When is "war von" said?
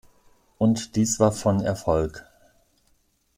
1.19-1.61